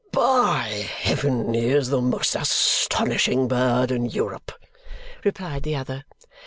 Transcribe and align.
"By 0.11 0.63
heaven, 0.65 1.53
he 1.53 1.65
is 1.67 1.91
the 1.91 2.01
most 2.01 2.33
astonishing 2.33 3.47
bird 3.47 3.91
in 3.91 4.05
Europe!" 4.05 4.51
replied 5.23 5.61
the 5.61 5.75
other. 5.75 6.05